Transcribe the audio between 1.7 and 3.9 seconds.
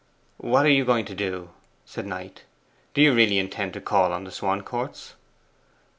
said Knight. 'Do you really intend to